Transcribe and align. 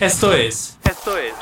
Esto 0.00 0.32
es. 0.32 0.78
Esto 0.88 1.18
es. 1.18 1.34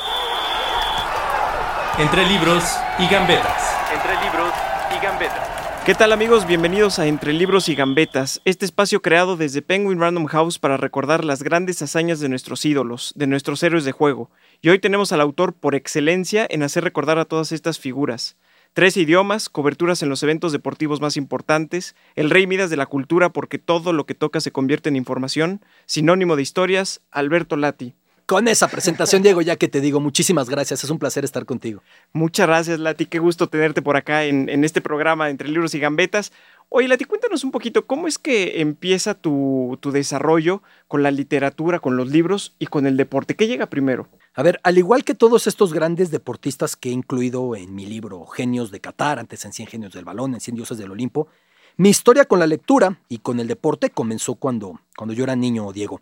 Entre 1.99 2.25
libros 2.25 2.63
y 2.97 3.07
gambetas. 3.07 3.77
Entre 3.93 4.13
libros 4.23 4.51
y 4.97 5.05
gambetas. 5.05 5.47
¿Qué 5.85 5.93
tal 5.93 6.11
amigos? 6.11 6.47
Bienvenidos 6.47 6.97
a 6.97 7.05
Entre 7.05 7.33
Libros 7.33 7.69
y 7.69 7.75
Gambetas, 7.75 8.41
este 8.45 8.65
espacio 8.65 9.03
creado 9.03 9.37
desde 9.37 9.61
Penguin 9.61 9.99
Random 9.99 10.25
House 10.25 10.57
para 10.57 10.75
recordar 10.75 11.23
las 11.23 11.43
grandes 11.43 11.83
hazañas 11.83 12.19
de 12.19 12.29
nuestros 12.29 12.65
ídolos, 12.65 13.13
de 13.15 13.27
nuestros 13.27 13.61
héroes 13.61 13.85
de 13.85 13.91
juego. 13.91 14.31
Y 14.63 14.69
hoy 14.69 14.79
tenemos 14.79 15.11
al 15.11 15.21
autor 15.21 15.53
por 15.53 15.75
excelencia 15.75 16.47
en 16.49 16.63
hacer 16.63 16.83
recordar 16.83 17.19
a 17.19 17.25
todas 17.25 17.51
estas 17.51 17.77
figuras. 17.77 18.37
Tres 18.73 18.97
idiomas, 18.97 19.49
coberturas 19.49 20.01
en 20.01 20.09
los 20.09 20.23
eventos 20.23 20.51
deportivos 20.51 20.99
más 20.99 21.15
importantes, 21.15 21.95
el 22.15 22.31
rey 22.31 22.47
Midas 22.47 22.71
de 22.71 22.77
la 22.77 22.87
cultura 22.87 23.29
porque 23.29 23.59
todo 23.59 23.93
lo 23.93 24.07
que 24.07 24.15
toca 24.15 24.41
se 24.41 24.51
convierte 24.51 24.89
en 24.89 24.95
información, 24.95 25.61
sinónimo 25.85 26.35
de 26.35 26.41
historias, 26.41 27.01
Alberto 27.11 27.55
Lati. 27.55 27.93
Con 28.27 28.49
esa 28.49 28.67
presentación, 28.67 29.23
Diego, 29.23 29.41
ya 29.41 29.55
que 29.55 29.69
te 29.69 29.79
digo, 29.79 30.01
muchísimas 30.01 30.49
gracias. 30.49 30.83
Es 30.83 30.89
un 30.89 30.99
placer 30.99 31.23
estar 31.23 31.45
contigo. 31.45 31.81
Muchas 32.11 32.45
gracias, 32.45 32.77
Lati. 32.77 33.05
Qué 33.05 33.19
gusto 33.19 33.47
tenerte 33.47 33.81
por 33.81 33.95
acá 33.95 34.25
en, 34.25 34.49
en 34.49 34.65
este 34.65 34.81
programa 34.81 35.29
Entre 35.29 35.47
Libros 35.47 35.73
y 35.75 35.79
Gambetas. 35.79 36.33
Oye, 36.67 36.89
Lati, 36.89 37.05
cuéntanos 37.05 37.45
un 37.45 37.51
poquito, 37.51 37.87
¿cómo 37.87 38.05
es 38.05 38.17
que 38.17 38.59
empieza 38.59 39.13
tu, 39.13 39.77
tu 39.79 39.91
desarrollo 39.91 40.61
con 40.89 41.03
la 41.03 41.11
literatura, 41.11 41.79
con 41.79 41.95
los 41.95 42.09
libros 42.09 42.53
y 42.59 42.65
con 42.65 42.85
el 42.85 42.97
deporte? 42.97 43.37
¿Qué 43.37 43.47
llega 43.47 43.67
primero? 43.67 44.09
A 44.33 44.43
ver, 44.43 44.59
al 44.63 44.77
igual 44.77 45.05
que 45.05 45.15
todos 45.15 45.47
estos 45.47 45.71
grandes 45.71 46.11
deportistas 46.11 46.75
que 46.75 46.89
he 46.89 46.91
incluido 46.91 47.55
en 47.55 47.73
mi 47.73 47.85
libro 47.85 48.25
Genios 48.25 48.71
de 48.71 48.81
Qatar, 48.81 49.19
antes 49.19 49.45
en 49.45 49.53
100 49.53 49.69
Genios 49.69 49.93
del 49.93 50.03
Balón, 50.03 50.33
en 50.33 50.41
100 50.41 50.55
Dioses 50.55 50.77
del 50.77 50.91
Olimpo, 50.91 51.29
mi 51.77 51.87
historia 51.87 52.25
con 52.25 52.39
la 52.39 52.47
lectura 52.47 52.99
y 53.07 53.19
con 53.19 53.39
el 53.39 53.47
deporte 53.47 53.89
comenzó 53.89 54.35
cuando, 54.35 54.81
cuando 54.97 55.13
yo 55.13 55.23
era 55.23 55.37
niño, 55.37 55.71
Diego. 55.71 56.01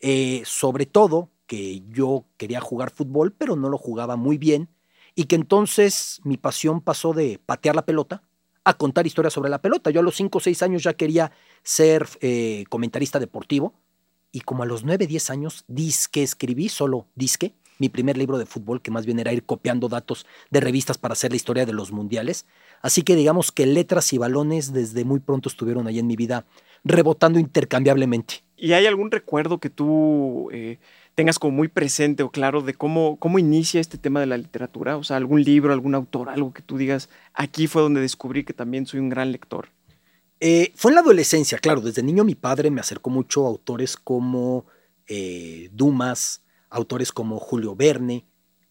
Eh, 0.00 0.42
sobre 0.44 0.86
todo 0.86 1.28
que 1.50 1.82
yo 1.88 2.26
quería 2.36 2.60
jugar 2.60 2.92
fútbol, 2.92 3.32
pero 3.32 3.56
no 3.56 3.68
lo 3.68 3.76
jugaba 3.76 4.14
muy 4.14 4.38
bien, 4.38 4.68
y 5.16 5.24
que 5.24 5.34
entonces 5.34 6.20
mi 6.22 6.36
pasión 6.36 6.80
pasó 6.80 7.12
de 7.12 7.40
patear 7.44 7.74
la 7.74 7.84
pelota 7.84 8.22
a 8.62 8.74
contar 8.74 9.04
historias 9.04 9.32
sobre 9.32 9.50
la 9.50 9.60
pelota. 9.60 9.90
Yo 9.90 9.98
a 9.98 10.04
los 10.04 10.14
5 10.14 10.38
o 10.38 10.40
6 10.40 10.62
años 10.62 10.84
ya 10.84 10.94
quería 10.94 11.32
ser 11.64 12.06
eh, 12.20 12.66
comentarista 12.68 13.18
deportivo, 13.18 13.74
y 14.30 14.42
como 14.42 14.62
a 14.62 14.66
los 14.66 14.84
9, 14.84 15.08
10 15.08 15.30
años, 15.30 15.64
disque 15.66 16.22
escribí, 16.22 16.68
solo 16.68 17.08
disque, 17.16 17.56
mi 17.80 17.88
primer 17.88 18.16
libro 18.16 18.38
de 18.38 18.46
fútbol, 18.46 18.80
que 18.80 18.92
más 18.92 19.04
bien 19.04 19.18
era 19.18 19.32
ir 19.32 19.42
copiando 19.42 19.88
datos 19.88 20.26
de 20.50 20.60
revistas 20.60 20.98
para 20.98 21.14
hacer 21.14 21.32
la 21.32 21.36
historia 21.36 21.66
de 21.66 21.72
los 21.72 21.90
mundiales. 21.90 22.46
Así 22.80 23.02
que 23.02 23.16
digamos 23.16 23.50
que 23.50 23.66
letras 23.66 24.12
y 24.12 24.18
balones 24.18 24.72
desde 24.72 25.04
muy 25.04 25.18
pronto 25.18 25.48
estuvieron 25.48 25.88
ahí 25.88 25.98
en 25.98 26.06
mi 26.06 26.14
vida 26.14 26.46
rebotando 26.84 27.40
intercambiablemente. 27.40 28.44
¿Y 28.56 28.74
hay 28.74 28.86
algún 28.86 29.10
recuerdo 29.10 29.58
que 29.58 29.70
tú 29.70 30.50
eh, 30.52 30.78
tengas 31.20 31.38
como 31.38 31.54
muy 31.54 31.68
presente 31.68 32.22
o 32.22 32.30
claro 32.30 32.62
de 32.62 32.72
cómo, 32.72 33.18
cómo 33.18 33.38
inicia 33.38 33.78
este 33.78 33.98
tema 33.98 34.20
de 34.20 34.26
la 34.26 34.38
literatura? 34.38 34.96
O 34.96 35.04
sea, 35.04 35.18
algún 35.18 35.44
libro, 35.44 35.70
algún 35.70 35.94
autor, 35.94 36.30
algo 36.30 36.54
que 36.54 36.62
tú 36.62 36.78
digas, 36.78 37.10
aquí 37.34 37.66
fue 37.66 37.82
donde 37.82 38.00
descubrí 38.00 38.42
que 38.42 38.54
también 38.54 38.86
soy 38.86 39.00
un 39.00 39.10
gran 39.10 39.30
lector. 39.30 39.68
Eh, 40.40 40.72
fue 40.76 40.92
en 40.92 40.94
la 40.94 41.02
adolescencia, 41.02 41.58
claro, 41.58 41.82
desde 41.82 42.02
niño 42.02 42.24
mi 42.24 42.36
padre 42.36 42.70
me 42.70 42.80
acercó 42.80 43.10
mucho 43.10 43.44
a 43.44 43.50
autores 43.50 43.98
como 43.98 44.64
eh, 45.08 45.68
Dumas, 45.74 46.42
autores 46.70 47.12
como 47.12 47.38
Julio 47.38 47.76
Verne, 47.76 48.24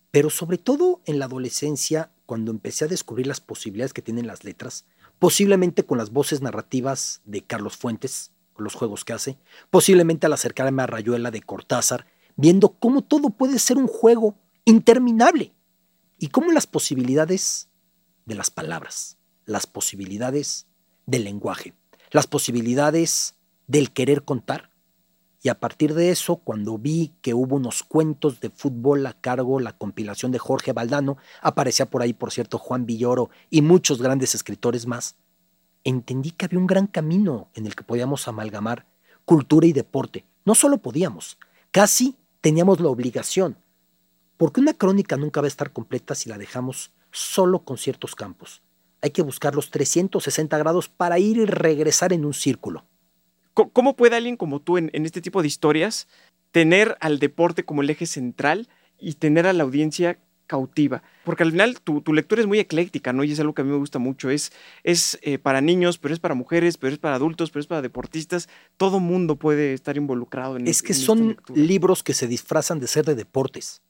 pero 0.09 0.32
sobre 0.32 0.58
todo 0.58 1.02
en 1.06 1.20
la 1.20 1.26
adolescencia, 1.26 2.09
cuando 2.26 2.50
empecé 2.50 2.86
a 2.86 2.88
descubrir 2.88 3.28
las 3.28 3.42
posibilidades 3.42 3.94
que 3.94 4.02
tienen 4.02 4.26
las 4.26 4.44
letras, 4.44 4.86
posiblemente 5.20 5.86
con 5.86 6.00
las 6.00 6.09
voces 6.09 6.42
narrativas 6.42 7.22
de 7.26 7.44
Carlos 7.44 7.78
Fuentes, 7.78 8.32
los 8.58 8.74
juegos 8.74 9.06
que 9.06 9.14
hace, 9.14 9.38
posiblemente 9.70 10.26
al 10.26 10.34
acercarme 10.34 10.82
a 10.82 10.88
Rayuela 10.88 11.30
de 11.30 11.44
Cortázar, 11.44 12.08
viendo 12.40 12.70
cómo 12.70 13.02
todo 13.02 13.32
puede 13.32 13.60
ser 13.60 13.78
un 13.78 13.88
juego 13.88 14.38
interminable 14.64 15.52
y 16.18 16.30
cómo 16.30 16.54
las 16.54 16.68
posibilidades 16.68 17.68
de 18.26 18.36
las 18.36 18.50
palabras, 18.50 19.18
las 19.44 19.68
posibilidades 19.68 20.66
del 21.06 21.26
lenguaje, 21.26 21.74
las 22.12 22.28
posibilidades 22.28 23.36
del 23.68 23.92
querer 23.92 24.24
contar. 24.24 24.72
Y 25.42 25.50
a 25.50 25.60
partir 25.60 25.94
de 25.94 26.12
eso, 26.12 26.38
cuando 26.38 26.78
vi 26.78 27.14
que 27.22 27.34
hubo 27.34 27.58
unos 27.58 27.84
cuentos 27.84 28.40
de 28.40 28.50
fútbol 28.50 29.06
a 29.06 29.20
cargo, 29.20 29.60
la 29.60 29.78
compilación 29.78 30.32
de 30.32 30.40
Jorge 30.40 30.72
Valdano, 30.72 31.18
aparecía 31.42 31.90
por 31.90 32.02
ahí, 32.02 32.14
por 32.14 32.32
cierto, 32.32 32.58
Juan 32.58 32.86
Villoro 32.86 33.30
y 33.50 33.62
muchos 33.62 34.02
grandes 34.02 34.34
escritores 34.34 34.88
más, 34.88 35.18
entendí 35.84 36.32
que 36.32 36.46
había 36.46 36.60
un 36.60 36.68
gran 36.68 36.88
camino 36.88 37.50
en 37.54 37.66
el 37.66 37.76
que 37.76 37.84
podíamos 37.84 38.30
amalgamar 38.30 38.88
cultura 39.26 39.68
y 39.68 39.74
deporte. 39.74 40.26
No 40.46 40.56
solo 40.56 40.78
podíamos, 40.78 41.38
casi 41.72 42.16
teníamos 42.42 42.80
la 42.80 42.90
obligación, 42.90 43.58
porque 44.38 44.62
una 44.62 44.74
crónica 44.74 45.18
nunca 45.18 45.42
va 45.42 45.46
a 45.46 45.50
estar 45.50 45.74
completa 45.74 46.16
si 46.16 46.30
la 46.30 46.38
dejamos 46.38 46.94
solo 47.12 47.64
con 47.64 47.78
ciertos 47.78 48.16
campos. 48.16 48.62
Hay 49.02 49.12
que 49.12 49.22
buscar 49.22 49.56
los 49.56 49.70
360 49.72 50.58
grados 50.58 50.90
para 50.90 51.20
ir 51.20 51.38
y 51.38 51.46
regresar 51.46 52.14
en 52.14 52.26
un 52.26 52.34
círculo. 52.34 52.86
¿Cómo 53.54 53.96
puede 53.96 54.16
alguien 54.16 54.38
como 54.38 54.62
tú 54.62 54.78
en, 54.78 54.90
en, 54.94 55.06
este 55.06 55.22
tipo 55.22 55.42
de 55.42 55.48
historias 55.48 56.08
tener 56.52 56.98
al 57.02 57.20
deporte 57.20 57.66
como 57.66 57.82
el 57.82 57.90
eje 57.90 58.06
central 58.06 58.70
y 58.98 59.16
tener 59.16 59.48
a 59.48 59.54
la 59.54 59.64
audiencia 59.64 60.20
cautiva? 60.50 61.04
Porque 61.24 61.44
al 61.44 61.52
final 61.52 61.80
tu, 61.80 62.02
tu 62.02 62.12
lectura 62.12 62.42
es 62.42 62.48
muy 62.48 62.60
ecléctica, 62.60 63.14
¿no? 63.14 63.24
Y 63.24 63.32
es 63.32 63.40
algo 63.40 63.54
que 63.54 63.62
a 63.62 63.66
mí 63.66 63.72
me 63.72 63.78
gusta 63.78 64.00
mucho. 64.00 64.32
Es, 64.32 64.52
es 64.84 65.20
eh, 65.22 65.38
para 65.38 65.62
niños, 65.62 66.00
pero 66.00 66.14
es 66.14 66.20
para 66.20 66.34
mujeres, 66.34 66.78
pero 66.78 66.92
es 66.92 67.00
para 67.00 67.16
adultos, 67.16 67.52
pero 67.52 67.62
es 67.62 67.68
para 67.68 67.84
deportistas. 67.84 68.50
Todo 68.76 69.00
mundo 69.00 69.36
puede 69.38 69.74
estar 69.74 69.96
involucrado 69.96 70.58
en 70.58 70.68
Es 70.68 70.82
que 70.82 70.94
en 70.94 71.00
son 71.00 71.38
libros 71.54 72.02
que 72.04 72.16
se 72.16 72.28
disfrazan 72.28 72.80
de 72.80 72.88
ser 72.88 73.06
de 73.06 73.14
deportes, 73.14 73.84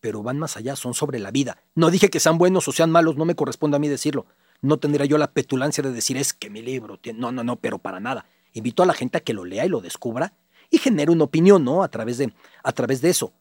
pero 0.00 0.22
van 0.22 0.38
más 0.38 0.56
allá, 0.56 0.76
son 0.76 0.94
sobre 0.94 1.18
la 1.18 1.32
vida. 1.32 1.58
No 1.74 1.90
dije 1.90 2.08
que 2.08 2.20
sean 2.20 2.38
buenos 2.38 2.68
o 2.68 2.72
sean 2.72 2.90
malos, 2.90 3.16
no 3.16 3.24
me 3.24 3.34
corresponde 3.34 3.76
a 3.76 3.80
mí 3.80 3.88
decirlo. 3.88 4.26
No 4.62 4.78
tendría 4.78 5.06
yo 5.06 5.18
la 5.18 5.32
petulancia 5.32 5.82
de 5.82 5.92
decir 5.92 6.16
es 6.16 6.32
que 6.32 6.50
mi 6.50 6.62
libro 6.62 6.98
tiene... 6.98 7.18
No, 7.18 7.32
no, 7.32 7.42
no, 7.42 7.56
pero 7.56 7.78
para 7.78 7.98
nada. 7.98 8.26
Invito 8.52 8.82
a 8.82 8.86
la 8.86 8.94
gente 8.94 9.18
a 9.18 9.20
que 9.20 9.32
lo 9.32 9.44
lea 9.44 9.66
y 9.66 9.68
lo 9.68 9.80
descubra 9.80 10.34
y 10.70 10.78
genere 10.78 11.10
una 11.10 11.24
opinión, 11.24 11.64
¿no? 11.64 11.82
A 11.82 11.88
través 11.88 12.18
de, 12.18 12.32
a 12.62 12.72
través 12.72 13.00
de 13.00 13.10
eso. 13.10 13.32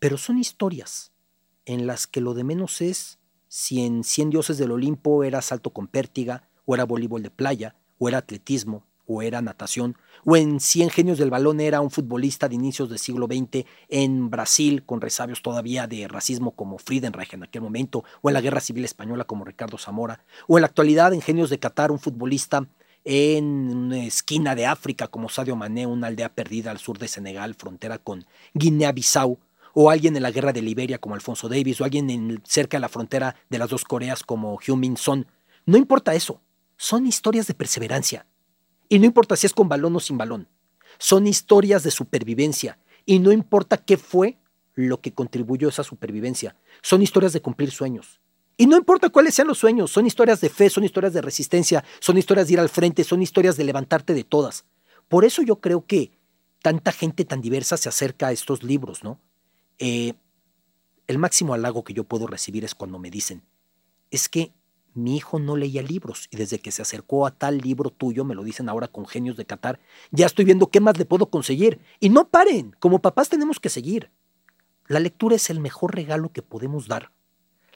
Pero 0.00 0.18
son 0.18 0.38
historias 0.38 1.11
en 1.66 1.86
las 1.86 2.06
que 2.06 2.20
lo 2.20 2.34
de 2.34 2.44
menos 2.44 2.80
es 2.80 3.18
si 3.48 3.84
en 3.84 4.02
100 4.02 4.30
dioses 4.30 4.56
del 4.56 4.70
Olimpo 4.70 5.24
era 5.24 5.42
salto 5.42 5.70
con 5.70 5.86
pértiga, 5.86 6.48
o 6.64 6.74
era 6.74 6.84
voleibol 6.84 7.22
de 7.22 7.30
playa, 7.30 7.74
o 7.98 8.08
era 8.08 8.18
atletismo, 8.18 8.84
o 9.06 9.20
era 9.20 9.42
natación, 9.42 9.96
o 10.24 10.36
en 10.36 10.58
100 10.58 10.90
genios 10.90 11.18
del 11.18 11.28
balón 11.28 11.60
era 11.60 11.80
un 11.80 11.90
futbolista 11.90 12.48
de 12.48 12.54
inicios 12.54 12.88
del 12.88 12.98
siglo 12.98 13.26
XX 13.26 13.66
en 13.88 14.30
Brasil, 14.30 14.84
con 14.84 15.00
resabios 15.00 15.42
todavía 15.42 15.86
de 15.86 16.08
racismo 16.08 16.52
como 16.52 16.78
Friedenreich 16.78 17.34
en 17.34 17.42
aquel 17.42 17.60
momento, 17.60 18.04
o 18.22 18.30
en 18.30 18.34
la 18.34 18.40
Guerra 18.40 18.60
Civil 18.60 18.84
Española 18.84 19.24
como 19.24 19.44
Ricardo 19.44 19.76
Zamora, 19.76 20.24
o 20.46 20.56
en 20.56 20.62
la 20.62 20.68
actualidad 20.68 21.12
en 21.12 21.20
genios 21.20 21.50
de 21.50 21.58
Qatar 21.58 21.90
un 21.90 21.98
futbolista 21.98 22.66
en 23.04 23.44
una 23.44 24.04
esquina 24.04 24.54
de 24.54 24.66
África 24.66 25.08
como 25.08 25.28
Sadio 25.28 25.56
Mané, 25.56 25.86
una 25.86 26.06
aldea 26.06 26.28
perdida 26.28 26.70
al 26.70 26.78
sur 26.78 26.98
de 26.98 27.08
Senegal, 27.08 27.54
frontera 27.54 27.98
con 27.98 28.24
Guinea-Bissau, 28.54 29.38
o 29.74 29.90
alguien 29.90 30.16
en 30.16 30.22
la 30.22 30.30
guerra 30.30 30.52
de 30.52 30.62
Liberia 30.62 30.98
como 30.98 31.14
Alfonso 31.14 31.48
Davis, 31.48 31.80
o 31.80 31.84
alguien 31.84 32.10
en, 32.10 32.42
cerca 32.44 32.76
de 32.76 32.82
la 32.82 32.88
frontera 32.88 33.36
de 33.48 33.58
las 33.58 33.70
dos 33.70 33.84
Coreas 33.84 34.22
como 34.22 34.58
Hyun 34.60 34.80
Min 34.80 34.96
Son. 34.96 35.26
No 35.66 35.78
importa 35.78 36.14
eso, 36.14 36.40
son 36.76 37.06
historias 37.06 37.46
de 37.46 37.54
perseverancia. 37.54 38.26
Y 38.88 38.98
no 38.98 39.06
importa 39.06 39.36
si 39.36 39.46
es 39.46 39.54
con 39.54 39.68
balón 39.68 39.96
o 39.96 40.00
sin 40.00 40.18
balón, 40.18 40.48
son 40.98 41.26
historias 41.26 41.82
de 41.82 41.90
supervivencia. 41.90 42.78
Y 43.06 43.18
no 43.18 43.32
importa 43.32 43.78
qué 43.78 43.96
fue 43.96 44.38
lo 44.74 45.00
que 45.00 45.12
contribuyó 45.12 45.68
a 45.68 45.70
esa 45.70 45.84
supervivencia, 45.84 46.56
son 46.82 47.02
historias 47.02 47.32
de 47.32 47.42
cumplir 47.42 47.70
sueños. 47.70 48.20
Y 48.56 48.66
no 48.66 48.76
importa 48.76 49.08
cuáles 49.08 49.34
sean 49.34 49.48
los 49.48 49.58
sueños, 49.58 49.90
son 49.90 50.06
historias 50.06 50.40
de 50.40 50.48
fe, 50.48 50.70
son 50.70 50.84
historias 50.84 51.12
de 51.12 51.22
resistencia, 51.22 51.84
son 52.00 52.18
historias 52.18 52.46
de 52.46 52.54
ir 52.54 52.60
al 52.60 52.68
frente, 52.68 53.02
son 53.04 53.22
historias 53.22 53.56
de 53.56 53.64
levantarte 53.64 54.14
de 54.14 54.24
todas. 54.24 54.64
Por 55.08 55.24
eso 55.24 55.42
yo 55.42 55.60
creo 55.60 55.86
que 55.86 56.12
tanta 56.62 56.92
gente 56.92 57.24
tan 57.24 57.40
diversa 57.40 57.76
se 57.76 57.88
acerca 57.88 58.28
a 58.28 58.32
estos 58.32 58.62
libros, 58.62 59.02
¿no? 59.02 59.18
Eh, 59.78 60.14
el 61.06 61.18
máximo 61.18 61.54
halago 61.54 61.84
que 61.84 61.94
yo 61.94 62.04
puedo 62.04 62.26
recibir 62.26 62.64
es 62.64 62.74
cuando 62.74 62.98
me 62.98 63.10
dicen, 63.10 63.42
es 64.10 64.28
que 64.28 64.52
mi 64.94 65.16
hijo 65.16 65.38
no 65.38 65.56
leía 65.56 65.82
libros 65.82 66.28
y 66.30 66.36
desde 66.36 66.58
que 66.58 66.70
se 66.70 66.82
acercó 66.82 67.26
a 67.26 67.30
tal 67.30 67.58
libro 67.58 67.90
tuyo, 67.90 68.24
me 68.24 68.34
lo 68.34 68.44
dicen 68.44 68.68
ahora 68.68 68.88
con 68.88 69.06
genios 69.06 69.36
de 69.36 69.46
Qatar, 69.46 69.80
ya 70.10 70.26
estoy 70.26 70.44
viendo 70.44 70.68
qué 70.68 70.80
más 70.80 70.98
le 70.98 71.06
puedo 71.06 71.30
conseguir. 71.30 71.80
Y 71.98 72.10
no 72.10 72.28
paren, 72.28 72.76
como 72.78 73.00
papás 73.00 73.28
tenemos 73.28 73.58
que 73.58 73.68
seguir. 73.68 74.10
La 74.86 75.00
lectura 75.00 75.36
es 75.36 75.48
el 75.48 75.60
mejor 75.60 75.94
regalo 75.94 76.32
que 76.32 76.42
podemos 76.42 76.88
dar. 76.88 77.12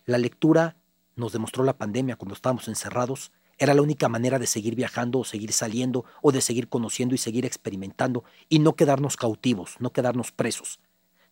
La 0.05 0.19
lectura 0.19 0.77
nos 1.15 1.33
demostró 1.33 1.65
la 1.65 1.79
pandemia 1.79 2.17
cuando 2.17 2.35
estábamos 2.35 2.69
encerrados. 2.69 3.33
Era 3.59 3.73
la 3.73 3.83
única 3.83 4.09
manera 4.09 4.39
de 4.39 4.47
seguir 4.47 4.75
viajando 4.75 5.19
o 5.19 5.25
seguir 5.25 5.53
saliendo 5.53 6.05
o 6.21 6.31
de 6.31 6.43
seguir 6.43 6.69
conociendo 6.69 7.15
y 7.15 7.19
seguir 7.19 7.47
experimentando 7.47 8.25
y 8.51 8.59
no 8.59 8.77
quedarnos 8.77 9.17
cautivos, 9.17 9.77
no 9.79 9.93
quedarnos 9.93 10.33
presos. 10.33 10.81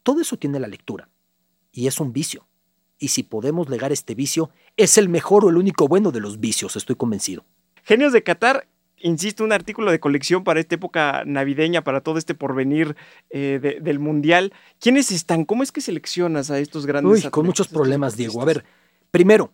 Todo 0.04 0.20
eso 0.20 0.36
tiene 0.36 0.60
la 0.60 0.68
lectura 0.68 1.08
y 1.72 1.88
es 1.88 1.98
un 1.98 2.12
vicio. 2.12 2.46
Y 2.98 3.08
si 3.08 3.24
podemos 3.24 3.68
legar 3.68 3.90
este 3.90 4.14
vicio, 4.14 4.50
es 4.76 4.96
el 4.98 5.08
mejor 5.08 5.44
o 5.44 5.48
el 5.50 5.56
único 5.56 5.88
bueno 5.88 6.12
de 6.12 6.20
los 6.20 6.38
vicios, 6.38 6.76
estoy 6.76 6.94
convencido. 6.94 7.44
Genios 7.82 8.12
de 8.12 8.22
Qatar, 8.22 8.68
insisto, 8.98 9.42
un 9.42 9.52
artículo 9.52 9.90
de 9.90 9.98
colección 10.00 10.44
para 10.44 10.60
esta 10.60 10.76
época 10.76 11.24
navideña, 11.26 11.82
para 11.82 12.00
todo 12.02 12.16
este 12.18 12.34
porvenir 12.34 12.96
eh, 13.30 13.58
de- 13.60 13.80
del 13.80 13.98
Mundial. 13.98 14.52
¿Quiénes 14.78 15.10
están? 15.10 15.44
¿Cómo 15.44 15.62
es 15.64 15.72
que 15.72 15.80
seleccionas 15.80 16.50
a 16.50 16.60
estos 16.60 16.86
grandes 16.86 17.10
Uy, 17.10 17.18
atletas, 17.18 17.32
con 17.32 17.46
muchos 17.46 17.68
problemas, 17.68 18.16
Diego. 18.16 18.40
A 18.40 18.44
ver, 18.44 18.64
primero, 19.10 19.52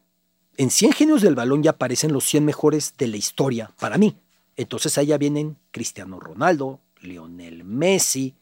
en 0.58 0.70
100 0.70 0.92
genios 0.92 1.22
del 1.22 1.34
balón 1.34 1.62
ya 1.62 1.70
aparecen 1.70 2.12
los 2.12 2.24
100 2.24 2.44
mejores 2.44 2.94
de 2.98 3.06
la 3.08 3.16
historia 3.16 3.70
para 3.80 3.96
mí. 3.98 4.16
Entonces 4.56 4.98
ahí 4.98 5.06
ya 5.06 5.16
vienen 5.18 5.56
Cristiano 5.70 6.20
Ronaldo, 6.20 6.80
Lionel 7.00 7.64
Messi, 7.64 8.34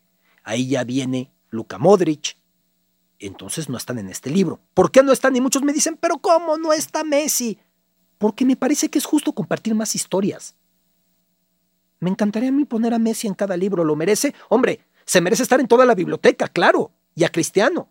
ahí 0.42 0.66
ya 0.66 0.82
viene 0.82 1.30
Luka 1.50 1.78
Modric. 1.78 2.36
Entonces 3.18 3.68
no 3.68 3.76
están 3.76 3.98
en 3.98 4.08
este 4.08 4.30
libro. 4.30 4.60
¿Por 4.74 4.90
qué 4.90 5.02
no 5.02 5.12
están? 5.12 5.34
Y 5.34 5.40
muchos 5.40 5.62
me 5.62 5.72
dicen, 5.72 5.96
pero 6.00 6.18
¿cómo 6.18 6.56
no 6.56 6.72
está 6.72 7.04
Messi? 7.04 7.58
Porque 8.18 8.44
me 8.44 8.56
parece 8.56 8.88
que 8.88 8.98
es 8.98 9.04
justo 9.04 9.32
compartir 9.32 9.74
más 9.74 9.94
historias. 9.94 10.54
Me 12.00 12.10
encantaría 12.10 12.50
a 12.50 12.52
mí 12.52 12.64
poner 12.64 12.94
a 12.94 12.98
Messi 12.98 13.26
en 13.26 13.34
cada 13.34 13.56
libro. 13.56 13.84
¿Lo 13.84 13.96
merece? 13.96 14.34
Hombre, 14.48 14.80
se 15.04 15.20
merece 15.20 15.42
estar 15.42 15.58
en 15.58 15.68
toda 15.68 15.84
la 15.84 15.94
biblioteca, 15.94 16.48
claro. 16.48 16.92
Y 17.14 17.24
a 17.24 17.30
Cristiano 17.30 17.88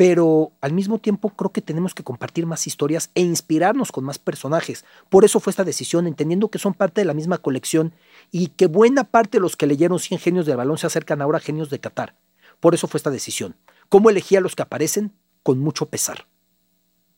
pero 0.00 0.52
al 0.62 0.72
mismo 0.72 0.96
tiempo 0.96 1.28
creo 1.28 1.52
que 1.52 1.60
tenemos 1.60 1.94
que 1.94 2.02
compartir 2.02 2.46
más 2.46 2.66
historias 2.66 3.10
e 3.14 3.20
inspirarnos 3.20 3.92
con 3.92 4.02
más 4.02 4.18
personajes. 4.18 4.86
Por 5.10 5.26
eso 5.26 5.40
fue 5.40 5.50
esta 5.50 5.62
decisión, 5.62 6.06
entendiendo 6.06 6.48
que 6.48 6.58
son 6.58 6.72
parte 6.72 7.02
de 7.02 7.04
la 7.04 7.12
misma 7.12 7.36
colección 7.36 7.92
y 8.30 8.46
que 8.46 8.66
buena 8.66 9.04
parte 9.04 9.36
de 9.36 9.42
los 9.42 9.56
que 9.56 9.66
leyeron 9.66 9.98
100 9.98 10.18
genios 10.18 10.46
del 10.46 10.56
balón 10.56 10.78
se 10.78 10.86
acercan 10.86 11.20
ahora 11.20 11.36
a 11.36 11.42
genios 11.42 11.68
de 11.68 11.80
Qatar. 11.80 12.14
Por 12.60 12.74
eso 12.74 12.86
fue 12.86 12.98
esta 12.98 13.10
decisión. 13.10 13.56
¿Cómo 13.88 14.10
elegí 14.10 14.36
a 14.36 14.40
los 14.40 14.54
que 14.54 14.62
aparecen? 14.62 15.12
Con 15.42 15.58
mucho 15.58 15.86
pesar. 15.86 16.26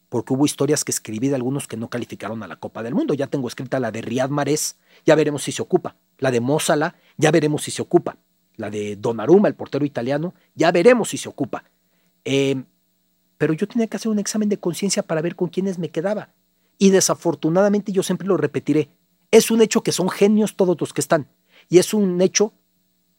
Porque 0.08 0.32
hubo 0.32 0.46
historias 0.46 0.84
que 0.84 0.92
escribí 0.92 1.28
de 1.28 1.34
algunos 1.34 1.66
que 1.66 1.76
no 1.76 1.88
calificaron 1.88 2.42
a 2.42 2.46
la 2.46 2.56
Copa 2.56 2.82
del 2.82 2.94
Mundo. 2.94 3.14
Ya 3.14 3.26
tengo 3.26 3.48
escrita 3.48 3.80
la 3.80 3.90
de 3.90 4.02
Riyad 4.02 4.30
Mahrez, 4.30 4.76
ya 5.04 5.14
veremos 5.14 5.42
si 5.42 5.52
se 5.52 5.62
ocupa. 5.62 5.96
La 6.18 6.30
de 6.30 6.40
Mozala, 6.40 6.96
ya 7.16 7.30
veremos 7.30 7.62
si 7.64 7.70
se 7.70 7.82
ocupa. 7.82 8.16
La 8.56 8.70
de 8.70 8.96
Donnarumma, 8.96 9.48
el 9.48 9.54
portero 9.54 9.84
italiano, 9.84 10.34
ya 10.54 10.70
veremos 10.70 11.08
si 11.10 11.18
se 11.18 11.28
ocupa. 11.28 11.64
Eh, 12.24 12.62
pero 13.38 13.54
yo 13.54 13.66
tenía 13.66 13.88
que 13.88 13.96
hacer 13.96 14.10
un 14.10 14.20
examen 14.20 14.48
de 14.48 14.60
conciencia 14.60 15.02
para 15.02 15.20
ver 15.20 15.34
con 15.34 15.48
quiénes 15.48 15.78
me 15.78 15.90
quedaba. 15.90 16.28
Y 16.78 16.90
desafortunadamente 16.90 17.90
yo 17.90 18.02
siempre 18.02 18.28
lo 18.28 18.36
repetiré. 18.36 18.90
Es 19.30 19.50
un 19.50 19.62
hecho 19.62 19.82
que 19.82 19.92
son 19.92 20.10
genios 20.10 20.56
todos 20.56 20.76
los 20.78 20.92
que 20.92 21.00
están. 21.00 21.26
Y 21.68 21.78
es 21.78 21.94
un 21.94 22.20
hecho 22.20 22.52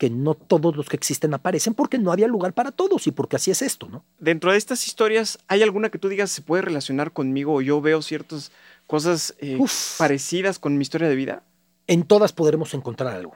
que 0.03 0.09
no 0.09 0.33
todos 0.33 0.75
los 0.75 0.89
que 0.89 0.97
existen 0.97 1.33
aparecen 1.33 1.73
porque 1.73 1.97
no 1.97 2.11
había 2.11 2.27
lugar 2.27 2.51
para 2.51 2.73
todos 2.73 3.07
y 3.07 3.11
porque 3.11 3.37
así 3.37 3.51
es 3.51 3.61
esto, 3.61 3.87
¿no? 3.87 4.03
Dentro 4.19 4.51
de 4.51 4.57
estas 4.57 4.85
historias, 4.85 5.39
¿hay 5.47 5.63
alguna 5.63 5.87
que 5.87 5.97
tú 5.97 6.09
digas 6.09 6.29
se 6.29 6.41
puede 6.41 6.61
relacionar 6.61 7.13
conmigo 7.13 7.53
o 7.53 7.61
yo 7.61 7.79
veo 7.79 8.01
ciertas 8.01 8.51
cosas 8.85 9.33
eh, 9.39 9.57
parecidas 9.97 10.59
con 10.59 10.77
mi 10.77 10.81
historia 10.81 11.07
de 11.07 11.15
vida? 11.15 11.43
En 11.87 12.03
todas 12.03 12.33
podremos 12.33 12.73
encontrar 12.73 13.15
algo. 13.15 13.33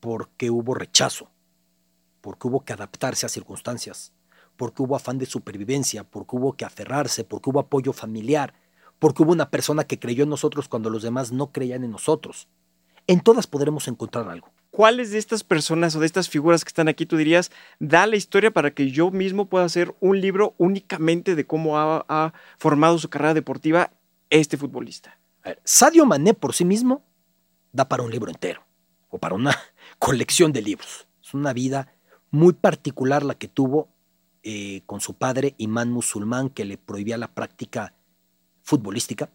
Porque 0.00 0.50
hubo 0.50 0.74
rechazo, 0.74 1.30
porque 2.20 2.48
hubo 2.48 2.64
que 2.64 2.72
adaptarse 2.72 3.24
a 3.24 3.28
circunstancias, 3.28 4.12
porque 4.56 4.82
hubo 4.82 4.96
afán 4.96 5.18
de 5.18 5.26
supervivencia, 5.26 6.02
porque 6.02 6.34
hubo 6.34 6.56
que 6.56 6.64
aferrarse, 6.64 7.22
porque 7.22 7.50
hubo 7.50 7.60
apoyo 7.60 7.92
familiar, 7.92 8.52
porque 8.98 9.22
hubo 9.22 9.30
una 9.30 9.48
persona 9.48 9.84
que 9.84 10.00
creyó 10.00 10.24
en 10.24 10.30
nosotros 10.30 10.66
cuando 10.66 10.90
los 10.90 11.04
demás 11.04 11.30
no 11.30 11.52
creían 11.52 11.84
en 11.84 11.92
nosotros. 11.92 12.48
En 13.06 13.20
todas 13.20 13.46
podremos 13.46 13.86
encontrar 13.86 14.28
algo. 14.28 14.50
¿Cuáles 14.74 15.12
de 15.12 15.18
estas 15.18 15.44
personas 15.44 15.94
o 15.94 16.00
de 16.00 16.06
estas 16.06 16.28
figuras 16.28 16.64
que 16.64 16.68
están 16.70 16.88
aquí 16.88 17.06
tú 17.06 17.16
dirías 17.16 17.52
da 17.78 18.08
la 18.08 18.16
historia 18.16 18.50
para 18.50 18.74
que 18.74 18.90
yo 18.90 19.12
mismo 19.12 19.48
pueda 19.48 19.64
hacer 19.64 19.94
un 20.00 20.20
libro 20.20 20.56
únicamente 20.58 21.36
de 21.36 21.46
cómo 21.46 21.78
ha, 21.78 22.32
formado 22.58 22.98
su 22.98 23.08
carrera 23.08 23.34
deportiva 23.34 23.92
este 24.30 24.56
futbolista? 24.56 25.16
A 25.44 25.50
ver, 25.50 25.60
Sadio 25.62 26.06
Mané 26.06 26.34
por 26.34 26.54
sí 26.54 26.64
mismo 26.64 27.04
da 27.70 27.88
para 27.88 28.02
un 28.02 28.10
libro 28.10 28.32
entero 28.32 28.66
o 29.10 29.18
para 29.18 29.36
una 29.36 29.56
colección 30.00 30.52
de 30.52 30.62
libros. 30.62 31.06
Es 31.22 31.34
una 31.34 31.52
vida 31.52 31.94
muy 32.32 32.52
particular 32.52 33.22
la 33.22 33.36
que 33.36 33.46
tuvo 33.46 33.90
eh, 34.42 34.82
con 34.86 35.00
su 35.00 35.14
padre, 35.14 35.54
imán 35.56 35.92
musulmán, 35.92 36.50
que 36.50 36.64
le 36.64 36.78
prohibía 36.78 37.16
la 37.16 37.32
práctica 37.32 37.94
futbolística. 38.64 39.30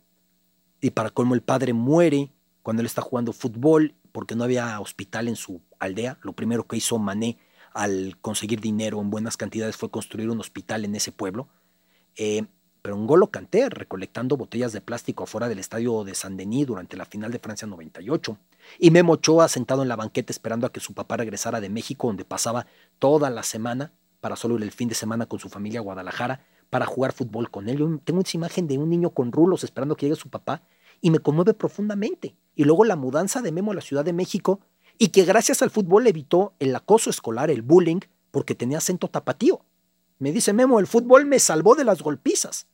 Y 0.81 0.89
para 0.89 1.11
colmo 1.11 1.33
el 1.33 1.43
padre 1.43 1.71
muere 1.71 2.29
cuando 2.61 2.81
él 2.81 2.87
está 2.87 3.01
jugando 3.01 3.31
fútbol 3.31 3.95
porque 4.11 4.35
no 4.35 4.43
había 4.43 4.79
hospital 4.79 5.27
en 5.27 5.35
su 5.35 5.61
aldea. 5.79 6.17
Lo 6.21 6.33
primero 6.33 6.67
que 6.67 6.77
hizo 6.77 6.97
Mané 6.97 7.37
al 7.73 8.17
conseguir 8.21 8.59
dinero 8.59 8.99
en 9.01 9.09
buenas 9.09 9.37
cantidades 9.37 9.77
fue 9.77 9.91
construir 9.91 10.29
un 10.29 10.39
hospital 10.39 10.85
en 10.85 10.95
ese 10.95 11.11
pueblo. 11.11 11.47
Eh, 12.15 12.45
pero 12.81 12.95
un 12.95 13.07
golo 13.07 13.27
canté 13.27 13.69
recolectando 13.69 14.37
botellas 14.37 14.71
de 14.71 14.81
plástico 14.81 15.23
afuera 15.23 15.49
del 15.49 15.59
estadio 15.59 16.03
de 16.03 16.15
Saint-Denis 16.15 16.67
durante 16.67 16.95
la 16.95 17.05
final 17.05 17.31
de 17.31 17.39
Francia 17.39 17.67
98. 17.67 18.37
Y 18.79 18.91
Memo 18.91 19.13
Ochoa 19.13 19.47
sentado 19.47 19.81
en 19.81 19.89
la 19.89 19.95
banqueta 19.95 20.31
esperando 20.31 20.65
a 20.65 20.71
que 20.71 20.79
su 20.79 20.93
papá 20.93 21.17
regresara 21.17 21.59
de 21.59 21.69
México, 21.69 22.07
donde 22.07 22.25
pasaba 22.25 22.67
toda 22.97 23.29
la 23.29 23.43
semana 23.43 23.91
para 24.21 24.35
solo 24.35 24.55
ir 24.55 24.63
el 24.63 24.71
fin 24.71 24.87
de 24.87 24.95
semana 24.95 25.25
con 25.25 25.39
su 25.39 25.49
familia 25.49 25.79
a 25.79 25.83
Guadalajara 25.83 26.41
para 26.69 26.85
jugar 26.85 27.13
fútbol 27.13 27.49
con 27.49 27.67
él. 27.67 27.77
Yo 27.77 27.99
tengo 28.03 28.21
esa 28.21 28.37
imagen 28.37 28.67
de 28.67 28.77
un 28.77 28.89
niño 28.89 29.09
con 29.09 29.31
rulos 29.31 29.63
esperando 29.63 29.95
que 29.95 30.05
llegue 30.05 30.15
su 30.15 30.29
papá 30.29 30.61
y 31.01 31.11
me 31.11 31.19
conmueve 31.19 31.53
profundamente. 31.53 32.35
Y 32.55 32.63
luego 32.65 32.85
la 32.85 32.95
mudanza 32.95 33.41
de 33.41 33.51
Memo 33.51 33.71
a 33.71 33.75
la 33.75 33.81
Ciudad 33.81 34.05
de 34.05 34.13
México 34.13 34.59
y 34.97 35.09
que 35.09 35.23
gracias 35.23 35.61
al 35.61 35.69
fútbol 35.69 36.07
evitó 36.07 36.53
el 36.59 36.75
acoso 36.75 37.09
escolar, 37.09 37.49
el 37.49 37.61
bullying, 37.61 38.01
porque 38.31 38.55
tenía 38.55 38.79
acento 38.79 39.07
tapatío. 39.07 39.61
Me 40.17 40.31
dice 40.31 40.51
Memo, 40.51 40.79
el 40.79 40.87
fútbol 40.87 41.25
me 41.25 41.39
salvó 41.39 41.75
de 41.75 41.85
las 41.85 42.01
golpizas. 42.01 42.67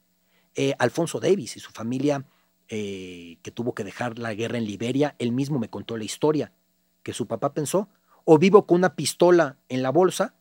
Eh, 0.55 0.73
Alfonso 0.79 1.19
Davis 1.19 1.57
y 1.57 1.59
su 1.59 1.71
familia 1.71 2.25
eh, 2.67 3.37
que 3.43 3.51
tuvo 3.51 3.75
que 3.75 3.83
dejar 3.83 4.17
la 4.17 4.33
guerra 4.33 4.57
en 4.57 4.65
Liberia, 4.65 5.15
él 5.19 5.31
mismo 5.31 5.59
me 5.59 5.69
contó 5.69 5.97
la 5.97 6.03
historia, 6.03 6.51
que 7.03 7.13
su 7.13 7.27
papá 7.27 7.53
pensó, 7.53 7.89
o 8.23 8.39
vivo 8.39 8.65
con 8.65 8.79
una 8.79 8.95
pistola 8.95 9.59
en 9.69 9.83
la 9.83 9.91
bolsa, 9.91 10.33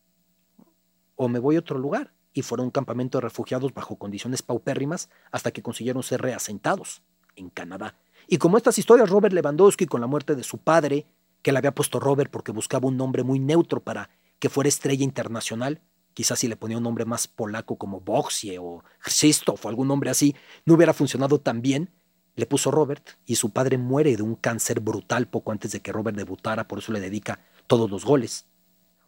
o 1.16 1.28
me 1.28 1.38
voy 1.38 1.56
a 1.56 1.58
otro 1.58 1.78
lugar. 1.78 2.14
Y 2.32 2.42
fueron 2.42 2.64
a 2.64 2.68
un 2.68 2.70
campamento 2.70 3.18
de 3.18 3.22
refugiados 3.22 3.74
bajo 3.74 3.96
condiciones 3.96 4.42
paupérrimas 4.42 5.10
hasta 5.30 5.52
que 5.52 5.62
consiguieron 5.62 6.02
ser 6.02 6.22
reasentados 6.22 7.02
en 7.36 7.50
Canadá. 7.50 7.96
Y 8.26 8.38
como 8.38 8.56
estas 8.56 8.78
historias, 8.78 9.10
Robert 9.10 9.34
Lewandowski 9.34 9.86
con 9.86 10.00
la 10.00 10.06
muerte 10.06 10.34
de 10.34 10.44
su 10.44 10.58
padre, 10.58 11.06
que 11.42 11.52
le 11.52 11.58
había 11.58 11.74
puesto 11.74 12.00
Robert 12.00 12.30
porque 12.30 12.52
buscaba 12.52 12.88
un 12.88 12.96
nombre 12.96 13.22
muy 13.22 13.38
neutro 13.38 13.80
para 13.80 14.10
que 14.38 14.48
fuera 14.48 14.68
estrella 14.68 15.04
internacional, 15.04 15.80
quizás 16.14 16.38
si 16.38 16.48
le 16.48 16.56
ponía 16.56 16.78
un 16.78 16.84
nombre 16.84 17.04
más 17.04 17.28
polaco 17.28 17.76
como 17.76 18.00
Boxie 18.00 18.58
o 18.58 18.82
Krzysztof 19.00 19.64
o 19.64 19.68
algún 19.68 19.88
nombre 19.88 20.10
así, 20.10 20.34
no 20.64 20.74
hubiera 20.74 20.94
funcionado 20.94 21.38
tan 21.40 21.60
bien. 21.60 21.90
Le 22.36 22.46
puso 22.46 22.70
Robert 22.70 23.10
y 23.26 23.36
su 23.36 23.50
padre 23.50 23.78
muere 23.78 24.16
de 24.16 24.22
un 24.22 24.34
cáncer 24.34 24.80
brutal 24.80 25.28
poco 25.28 25.52
antes 25.52 25.72
de 25.72 25.80
que 25.80 25.92
Robert 25.92 26.16
debutara, 26.16 26.66
por 26.66 26.78
eso 26.78 26.92
le 26.92 27.00
dedica 27.00 27.40
todos 27.66 27.90
los 27.90 28.04
goles. 28.04 28.46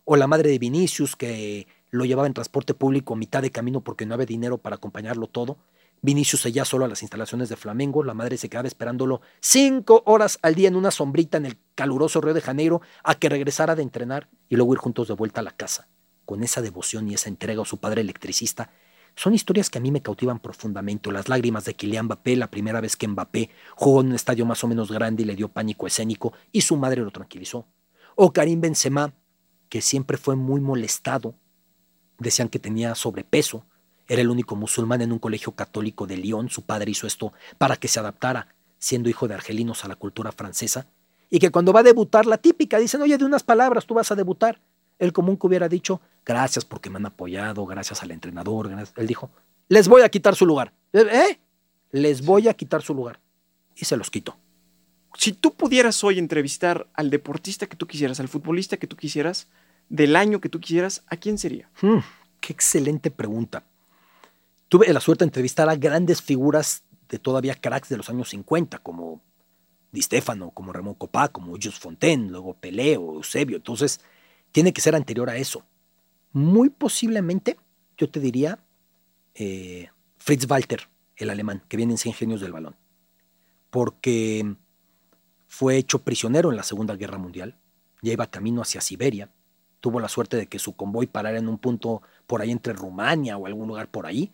O 0.04 0.16
la 0.16 0.26
madre 0.26 0.50
de 0.50 0.58
Vinicius 0.58 1.16
que 1.16 1.66
lo 1.90 2.04
llevaba 2.04 2.26
en 2.26 2.34
transporte 2.34 2.74
público 2.74 3.14
a 3.14 3.16
mitad 3.16 3.42
de 3.42 3.50
camino 3.50 3.80
porque 3.80 4.06
no 4.06 4.14
había 4.14 4.26
dinero 4.26 4.58
para 4.58 4.76
acompañarlo 4.76 5.26
todo. 5.26 5.56
Vinicius 6.02 6.42
se 6.42 6.64
solo 6.64 6.84
a 6.84 6.88
las 6.88 7.02
instalaciones 7.02 7.48
de 7.48 7.56
Flamengo, 7.56 8.04
la 8.04 8.14
madre 8.14 8.36
se 8.36 8.48
quedaba 8.48 8.68
esperándolo 8.68 9.20
cinco 9.40 10.02
horas 10.06 10.38
al 10.42 10.54
día 10.54 10.68
en 10.68 10.76
una 10.76 10.90
sombrita 10.90 11.38
en 11.38 11.46
el 11.46 11.58
caluroso 11.74 12.20
Río 12.20 12.34
de 12.34 12.40
Janeiro 12.40 12.80
a 13.02 13.16
que 13.16 13.28
regresara 13.28 13.74
de 13.74 13.82
entrenar 13.82 14.28
y 14.48 14.56
luego 14.56 14.74
ir 14.74 14.78
juntos 14.78 15.08
de 15.08 15.14
vuelta 15.14 15.40
a 15.40 15.44
la 15.44 15.56
casa 15.56 15.88
con 16.26 16.42
esa 16.42 16.60
devoción 16.60 17.08
y 17.08 17.14
esa 17.14 17.30
entrega 17.30 17.62
a 17.62 17.64
su 17.64 17.78
padre 17.78 18.02
electricista, 18.02 18.70
son 19.14 19.32
historias 19.32 19.70
que 19.70 19.78
a 19.78 19.80
mí 19.80 19.90
me 19.90 20.02
cautivan 20.02 20.40
profundamente. 20.40 21.10
Las 21.10 21.30
lágrimas 21.30 21.64
de 21.64 21.74
Kylian 21.74 22.04
Mbappé 22.04 22.36
la 22.36 22.50
primera 22.50 22.82
vez 22.82 22.96
que 22.96 23.08
Mbappé 23.08 23.48
jugó 23.74 24.02
en 24.02 24.08
un 24.08 24.14
estadio 24.14 24.44
más 24.44 24.62
o 24.62 24.68
menos 24.68 24.92
grande 24.92 25.22
y 25.22 25.26
le 25.26 25.36
dio 25.36 25.48
pánico 25.48 25.86
escénico 25.86 26.34
y 26.52 26.60
su 26.60 26.76
madre 26.76 27.00
lo 27.00 27.10
tranquilizó. 27.10 27.66
O 28.14 28.34
Karim 28.34 28.60
Benzema, 28.60 29.14
que 29.70 29.80
siempre 29.80 30.18
fue 30.18 30.36
muy 30.36 30.60
molestado. 30.60 31.34
Decían 32.18 32.50
que 32.50 32.58
tenía 32.58 32.94
sobrepeso. 32.94 33.64
Era 34.08 34.22
el 34.22 34.30
único 34.30 34.56
musulmán 34.56 35.02
en 35.02 35.12
un 35.12 35.18
colegio 35.18 35.52
católico 35.52 36.06
de 36.06 36.16
Lyon. 36.16 36.48
Su 36.48 36.62
padre 36.62 36.90
hizo 36.90 37.06
esto 37.06 37.32
para 37.58 37.76
que 37.76 37.88
se 37.88 37.98
adaptara, 37.98 38.48
siendo 38.78 39.08
hijo 39.08 39.26
de 39.26 39.34
argelinos, 39.34 39.84
a 39.84 39.88
la 39.88 39.96
cultura 39.96 40.32
francesa. 40.32 40.86
Y 41.28 41.38
que 41.38 41.50
cuando 41.50 41.72
va 41.72 41.80
a 41.80 41.82
debutar, 41.82 42.26
la 42.26 42.38
típica, 42.38 42.78
dicen, 42.78 43.02
oye, 43.02 43.18
de 43.18 43.24
unas 43.24 43.42
palabras, 43.42 43.86
tú 43.86 43.94
vas 43.94 44.10
a 44.12 44.14
debutar. 44.14 44.60
El 44.98 45.12
común 45.12 45.36
que 45.36 45.46
hubiera 45.46 45.68
dicho, 45.68 46.00
gracias 46.24 46.64
porque 46.64 46.88
me 46.88 46.96
han 46.96 47.06
apoyado, 47.06 47.66
gracias 47.66 48.02
al 48.02 48.12
entrenador. 48.12 48.68
Gracias. 48.68 48.94
Él 48.96 49.06
dijo, 49.06 49.30
les 49.68 49.88
voy 49.88 50.02
a 50.02 50.08
quitar 50.08 50.34
su 50.34 50.46
lugar. 50.46 50.72
¿Eh? 50.92 51.38
Les 51.90 52.24
voy 52.24 52.48
a 52.48 52.54
quitar 52.54 52.82
su 52.82 52.94
lugar. 52.94 53.20
Y 53.74 53.84
se 53.84 53.96
los 53.96 54.10
quito. 54.10 54.36
Si 55.18 55.32
tú 55.32 55.54
pudieras 55.54 56.02
hoy 56.04 56.18
entrevistar 56.18 56.86
al 56.94 57.10
deportista 57.10 57.66
que 57.66 57.76
tú 57.76 57.86
quisieras, 57.86 58.20
al 58.20 58.28
futbolista 58.28 58.76
que 58.76 58.86
tú 58.86 58.96
quisieras, 58.96 59.48
del 59.88 60.16
año 60.16 60.40
que 60.40 60.48
tú 60.48 60.60
quisieras, 60.60 61.02
¿a 61.06 61.16
quién 61.16 61.38
sería? 61.38 61.68
Hmm, 61.80 61.98
qué 62.40 62.52
excelente 62.52 63.10
pregunta. 63.10 63.64
Tuve 64.68 64.92
la 64.92 65.00
suerte 65.00 65.24
de 65.24 65.28
entrevistar 65.28 65.68
a 65.68 65.76
grandes 65.76 66.20
figuras 66.20 66.84
de 67.08 67.18
todavía 67.18 67.54
cracks 67.54 67.88
de 67.88 67.96
los 67.96 68.08
años 68.10 68.30
50, 68.30 68.78
como 68.78 69.22
Di 69.92 70.02
Stefano, 70.02 70.50
como 70.50 70.72
Ramón 70.72 70.94
Copá, 70.94 71.28
como 71.28 71.52
Jules 71.52 71.78
Fontaine, 71.78 72.30
luego 72.30 72.54
Pelé 72.54 72.96
o 72.96 73.14
Eusebio. 73.14 73.56
Entonces, 73.56 74.00
tiene 74.50 74.72
que 74.72 74.80
ser 74.80 74.96
anterior 74.96 75.30
a 75.30 75.36
eso. 75.36 75.64
Muy 76.32 76.68
posiblemente, 76.68 77.56
yo 77.96 78.10
te 78.10 78.18
diría, 78.18 78.58
eh, 79.34 79.88
Fritz 80.18 80.50
Walter, 80.50 80.88
el 81.16 81.30
alemán, 81.30 81.62
que 81.68 81.76
viene 81.76 81.94
en 81.94 81.98
100 81.98 82.14
genios 82.14 82.40
del 82.40 82.52
balón. 82.52 82.76
Porque 83.70 84.56
fue 85.46 85.76
hecho 85.76 86.02
prisionero 86.02 86.50
en 86.50 86.56
la 86.56 86.62
Segunda 86.64 86.96
Guerra 86.96 87.18
Mundial, 87.18 87.56
ya 88.02 88.12
iba 88.12 88.30
camino 88.30 88.62
hacia 88.62 88.80
Siberia, 88.80 89.30
tuvo 89.80 90.00
la 90.00 90.08
suerte 90.08 90.36
de 90.36 90.48
que 90.48 90.58
su 90.58 90.74
convoy 90.74 91.06
parara 91.06 91.38
en 91.38 91.48
un 91.48 91.58
punto 91.58 92.02
por 92.26 92.42
ahí 92.42 92.50
entre 92.50 92.72
Rumania 92.72 93.36
o 93.36 93.46
algún 93.46 93.68
lugar 93.68 93.90
por 93.90 94.06
ahí, 94.06 94.32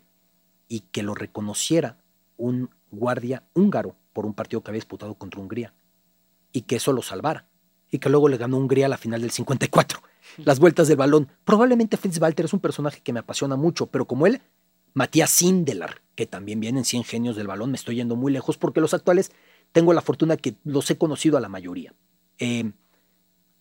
y 0.73 0.81
que 0.91 1.03
lo 1.03 1.15
reconociera 1.15 1.99
un 2.39 2.71
guardia 2.91 3.43
húngaro 3.53 3.95
por 4.15 4.25
un 4.25 4.33
partido 4.33 4.63
que 4.63 4.71
había 4.71 4.79
disputado 4.79 5.17
contra 5.17 5.39
Hungría, 5.39 5.75
y 6.51 6.63
que 6.63 6.77
eso 6.77 6.95
lo 6.95 7.03
salvara, 7.03 7.47
y 7.91 7.99
que 7.99 8.09
luego 8.09 8.27
le 8.31 8.39
ganó 8.39 8.57
Hungría 8.57 8.87
a 8.87 8.89
la 8.89 8.97
final 8.97 9.21
del 9.21 9.33
54. 9.33 10.01
Las 10.39 10.61
vueltas 10.61 10.89
del 10.89 10.97
balón. 10.97 11.29
Probablemente 11.45 11.99
Fritz 11.99 12.19
Walter 12.19 12.47
es 12.47 12.55
un 12.55 12.61
personaje 12.61 13.03
que 13.03 13.13
me 13.13 13.21
apasiona 13.21 13.55
mucho, 13.55 13.89
pero 13.89 14.07
como 14.07 14.27
él, 14.27 14.41
Matías 14.95 15.29
Sindelar, 15.29 16.01
que 16.15 16.25
también 16.25 16.59
viene 16.59 16.79
en 16.79 16.87
100 16.87 17.05
genios 17.05 17.37
del 17.37 17.49
balón, 17.49 17.71
me 17.71 17.77
estoy 17.77 17.97
yendo 17.97 18.17
muy 18.17 18.33
lejos 18.33 18.57
porque 18.57 18.81
los 18.81 18.95
actuales 18.95 19.31
tengo 19.73 19.93
la 19.93 20.01
fortuna 20.01 20.39
que 20.39 20.55
los 20.65 20.91
he 20.91 20.97
conocido 20.97 21.37
a 21.37 21.43
la 21.43 21.51
mayoría. 21.51 21.93
Eh, 22.39 22.73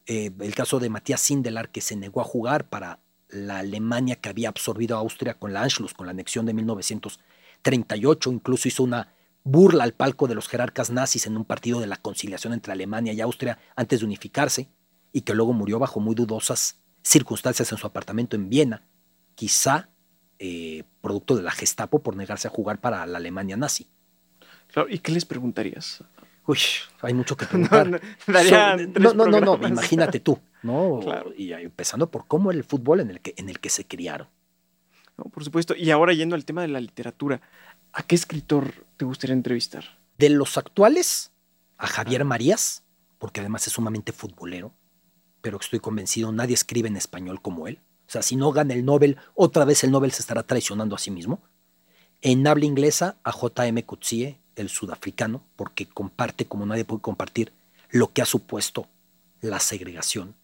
eh, 0.05 0.31
el 0.39 0.55
caso 0.55 0.79
de 0.79 0.89
Matías 0.89 1.19
Sindelar, 1.19 1.71
que 1.71 1.81
se 1.81 1.97
negó 1.97 2.21
a 2.21 2.25
jugar 2.25 2.69
para 2.69 2.99
la 3.31 3.59
Alemania 3.59 4.15
que 4.15 4.29
había 4.29 4.49
absorbido 4.49 4.95
a 4.95 4.99
Austria 4.99 5.35
con 5.35 5.53
la 5.53 5.61
Anschluss, 5.63 5.93
con 5.93 6.05
la 6.05 6.11
anexión 6.11 6.45
de 6.45 6.53
1938, 6.53 8.31
incluso 8.31 8.67
hizo 8.67 8.83
una 8.83 9.13
burla 9.43 9.83
al 9.83 9.93
palco 9.93 10.27
de 10.27 10.35
los 10.35 10.47
jerarcas 10.47 10.91
nazis 10.91 11.25
en 11.25 11.35
un 11.37 11.45
partido 11.45 11.79
de 11.79 11.87
la 11.87 11.97
conciliación 11.97 12.53
entre 12.53 12.73
Alemania 12.73 13.13
y 13.13 13.21
Austria 13.21 13.57
antes 13.75 13.99
de 13.99 14.05
unificarse, 14.05 14.69
y 15.13 15.21
que 15.21 15.33
luego 15.33 15.53
murió 15.53 15.79
bajo 15.79 15.99
muy 15.99 16.15
dudosas 16.15 16.79
circunstancias 17.03 17.71
en 17.71 17.77
su 17.77 17.87
apartamento 17.87 18.35
en 18.35 18.49
Viena, 18.49 18.83
quizá 19.35 19.89
eh, 20.39 20.83
producto 21.01 21.35
de 21.35 21.41
la 21.43 21.51
Gestapo 21.51 21.99
por 22.03 22.15
negarse 22.15 22.47
a 22.47 22.51
jugar 22.51 22.79
para 22.79 23.05
la 23.05 23.17
Alemania 23.17 23.57
nazi. 23.57 23.89
Claro, 24.71 24.87
¿y 24.89 24.99
qué 24.99 25.11
les 25.11 25.25
preguntarías? 25.25 26.03
Uy, 26.47 26.59
hay 27.01 27.13
mucho 27.13 27.35
que 27.35 27.45
preguntar. 27.47 27.89
No, 27.89 27.97
no, 27.97 29.09
So- 29.09 29.15
no, 29.15 29.41
no, 29.41 29.67
imagínate 29.67 30.19
tú, 30.19 30.39
¿no? 30.63 30.99
Claro. 31.01 31.33
Y 31.35 31.53
empezando 31.53 32.09
por 32.11 32.27
cómo 32.27 32.51
era 32.51 32.57
el 32.57 32.63
fútbol 32.63 32.99
en 32.99 33.09
el 33.09 33.21
que, 33.21 33.33
en 33.37 33.49
el 33.49 33.59
que 33.59 33.69
se 33.69 33.85
criaron. 33.85 34.27
No, 35.17 35.25
por 35.25 35.43
supuesto. 35.43 35.75
Y 35.75 35.91
ahora 35.91 36.13
yendo 36.13 36.35
al 36.35 36.45
tema 36.45 36.61
de 36.61 36.67
la 36.67 36.79
literatura, 36.79 37.41
¿a 37.93 38.03
qué 38.03 38.15
escritor 38.15 38.85
te 38.97 39.05
gustaría 39.05 39.33
entrevistar? 39.33 39.99
De 40.17 40.29
los 40.29 40.57
actuales, 40.57 41.31
a 41.77 41.87
Javier 41.87 42.25
Marías, 42.25 42.83
porque 43.17 43.39
además 43.39 43.67
es 43.67 43.73
sumamente 43.73 44.11
futbolero, 44.11 44.73
pero 45.41 45.59
estoy 45.59 45.79
convencido, 45.79 46.31
nadie 46.31 46.53
escribe 46.53 46.87
en 46.87 46.97
español 46.97 47.41
como 47.41 47.67
él. 47.67 47.79
O 48.07 48.11
sea, 48.11 48.21
si 48.21 48.35
no 48.35 48.51
gana 48.51 48.73
el 48.73 48.85
Nobel, 48.85 49.17
otra 49.35 49.65
vez 49.65 49.83
el 49.83 49.91
Nobel 49.91 50.11
se 50.11 50.21
estará 50.21 50.43
traicionando 50.43 50.95
a 50.95 50.99
sí 50.99 51.11
mismo. 51.11 51.41
En 52.21 52.45
habla 52.45 52.65
inglesa, 52.65 53.17
a 53.23 53.31
J.M. 53.31 53.83
Coetzee, 53.85 54.37
el 54.55 54.69
sudafricano, 54.69 55.43
porque 55.55 55.87
comparte 55.87 56.45
como 56.45 56.65
nadie 56.65 56.85
puede 56.85 57.01
compartir 57.01 57.53
lo 57.89 58.11
que 58.13 58.21
ha 58.21 58.25
supuesto 58.25 58.87
la 59.39 59.59
segregación, 59.59 60.35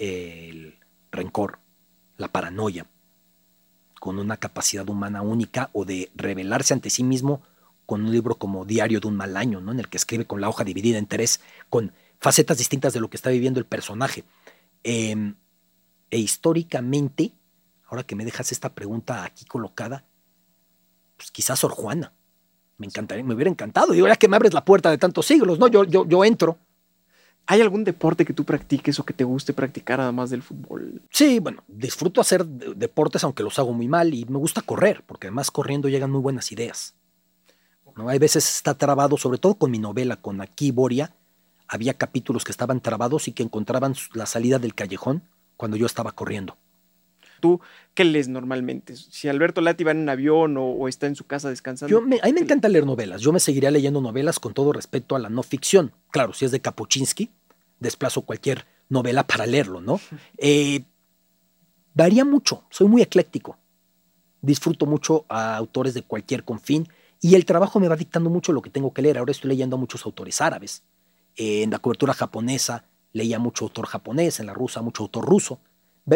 el 0.00 0.78
rencor, 1.12 1.58
la 2.16 2.28
paranoia, 2.28 2.86
con 4.00 4.18
una 4.18 4.38
capacidad 4.38 4.88
humana 4.88 5.22
única 5.22 5.68
o 5.72 5.84
de 5.84 6.10
revelarse 6.14 6.72
ante 6.72 6.90
sí 6.90 7.04
mismo 7.04 7.42
con 7.84 8.04
un 8.04 8.12
libro 8.12 8.36
como 8.36 8.64
Diario 8.64 9.00
de 9.00 9.08
un 9.08 9.16
mal 9.16 9.36
año, 9.36 9.60
¿no? 9.60 9.72
en 9.72 9.80
el 9.80 9.88
que 9.88 9.98
escribe 9.98 10.26
con 10.26 10.40
la 10.40 10.48
hoja 10.48 10.64
dividida 10.64 10.98
en 10.98 11.06
tres, 11.06 11.40
con 11.68 11.92
facetas 12.18 12.58
distintas 12.58 12.92
de 12.92 13.00
lo 13.00 13.10
que 13.10 13.16
está 13.16 13.30
viviendo 13.30 13.60
el 13.60 13.66
personaje. 13.66 14.24
Eh, 14.84 15.34
e 16.10 16.18
históricamente, 16.18 17.32
ahora 17.86 18.02
que 18.02 18.16
me 18.16 18.24
dejas 18.24 18.52
esta 18.52 18.74
pregunta 18.74 19.24
aquí 19.24 19.44
colocada, 19.44 20.04
pues 21.16 21.30
quizás 21.30 21.58
Sor 21.58 21.72
Juana. 21.72 22.12
Me 22.78 22.86
encantaría, 22.86 23.22
me 23.22 23.34
hubiera 23.34 23.50
encantado. 23.50 23.92
Digo, 23.92 24.08
ya 24.08 24.16
que 24.16 24.26
me 24.26 24.36
abres 24.36 24.54
la 24.54 24.64
puerta 24.64 24.90
de 24.90 24.96
tantos 24.96 25.26
siglos, 25.26 25.58
¿no? 25.58 25.68
Yo, 25.68 25.84
yo, 25.84 26.06
yo 26.06 26.24
entro. 26.24 26.58
¿Hay 27.52 27.60
algún 27.60 27.82
deporte 27.82 28.24
que 28.24 28.32
tú 28.32 28.44
practiques 28.44 29.00
o 29.00 29.04
que 29.04 29.12
te 29.12 29.24
guste 29.24 29.52
practicar 29.52 30.00
además 30.00 30.30
del 30.30 30.40
fútbol? 30.42 31.02
Sí, 31.10 31.40
bueno, 31.40 31.64
disfruto 31.66 32.20
hacer 32.20 32.46
de- 32.46 32.74
deportes, 32.74 33.24
aunque 33.24 33.42
los 33.42 33.58
hago 33.58 33.72
muy 33.72 33.88
mal, 33.88 34.14
y 34.14 34.24
me 34.26 34.38
gusta 34.38 34.62
correr, 34.62 35.02
porque 35.04 35.26
además 35.26 35.50
corriendo 35.50 35.88
llegan 35.88 36.12
muy 36.12 36.20
buenas 36.20 36.52
ideas. 36.52 36.94
¿no? 37.96 38.08
Hay 38.08 38.20
veces 38.20 38.48
está 38.48 38.74
trabado, 38.74 39.16
sobre 39.16 39.38
todo 39.38 39.54
con 39.56 39.70
mi 39.72 39.78
novela, 39.80 40.14
con 40.16 40.40
Aquí 40.40 40.70
Boria, 40.70 41.12
había 41.66 41.94
capítulos 41.94 42.44
que 42.44 42.52
estaban 42.52 42.80
trabados 42.80 43.26
y 43.26 43.32
que 43.32 43.42
encontraban 43.42 43.94
la 44.14 44.26
salida 44.26 44.60
del 44.60 44.74
callejón 44.76 45.22
cuando 45.56 45.76
yo 45.76 45.86
estaba 45.86 46.12
corriendo. 46.12 46.56
¿Tú 47.40 47.60
qué 47.94 48.04
lees 48.04 48.28
normalmente? 48.28 48.94
Si 48.96 49.26
Alberto 49.26 49.60
Lati 49.60 49.82
va 49.82 49.90
en 49.92 49.98
un 49.98 50.08
avión 50.08 50.56
o, 50.56 50.66
o 50.66 50.88
está 50.88 51.06
en 51.06 51.16
su 51.16 51.24
casa 51.26 51.48
descansando. 51.48 51.90
Yo 51.90 52.00
me- 52.06 52.20
a 52.22 52.26
mí 52.26 52.32
me 52.32 52.38
¿qué- 52.40 52.44
encanta 52.44 52.68
leer 52.68 52.86
novelas. 52.86 53.22
Yo 53.22 53.32
me 53.32 53.40
seguiría 53.40 53.70
leyendo 53.70 54.00
novelas 54.00 54.38
con 54.38 54.52
todo 54.54 54.72
respeto 54.72 55.16
a 55.16 55.18
la 55.18 55.30
no 55.30 55.42
ficción. 55.42 55.92
Claro, 56.10 56.32
si 56.34 56.44
es 56.44 56.50
de 56.52 56.60
Kapuczynski, 56.60 57.30
desplazo 57.80 58.22
cualquier 58.22 58.66
novela 58.88 59.26
para 59.26 59.46
leerlo, 59.46 59.80
¿no? 59.80 60.00
Eh, 60.38 60.84
varía 61.94 62.24
mucho. 62.24 62.64
Soy 62.70 62.88
muy 62.88 63.02
ecléctico. 63.02 63.56
Disfruto 64.42 64.86
mucho 64.86 65.26
a 65.28 65.56
autores 65.56 65.94
de 65.94 66.02
cualquier 66.02 66.44
confín 66.44 66.88
y 67.20 67.34
el 67.34 67.44
trabajo 67.44 67.78
me 67.80 67.88
va 67.88 67.96
dictando 67.96 68.30
mucho 68.30 68.52
lo 68.52 68.62
que 68.62 68.70
tengo 68.70 68.92
que 68.94 69.02
leer. 69.02 69.18
Ahora 69.18 69.32
estoy 69.32 69.50
leyendo 69.50 69.76
a 69.76 69.78
muchos 69.78 70.06
autores 70.06 70.40
árabes. 70.40 70.82
Eh, 71.36 71.62
en 71.62 71.70
la 71.70 71.78
cobertura 71.78 72.14
japonesa 72.14 72.84
leía 73.12 73.38
mucho 73.38 73.64
autor 73.64 73.86
japonés, 73.86 74.40
en 74.40 74.46
la 74.46 74.54
rusa 74.54 74.80
mucho 74.82 75.02
autor 75.02 75.24
ruso. 75.26 75.60